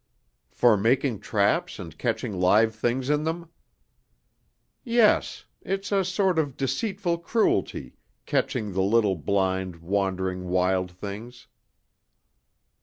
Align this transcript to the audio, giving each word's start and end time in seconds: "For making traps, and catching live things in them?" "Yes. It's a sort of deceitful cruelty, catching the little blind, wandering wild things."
"For 0.49 0.77
making 0.77 1.19
traps, 1.19 1.77
and 1.77 1.95
catching 1.95 2.39
live 2.39 2.73
things 2.73 3.07
in 3.07 3.23
them?" 3.23 3.49
"Yes. 4.83 5.45
It's 5.61 5.91
a 5.91 6.03
sort 6.03 6.39
of 6.39 6.57
deceitful 6.57 7.19
cruelty, 7.19 7.97
catching 8.25 8.73
the 8.73 8.81
little 8.81 9.15
blind, 9.15 9.75
wandering 9.75 10.45
wild 10.49 10.89
things." 10.89 11.45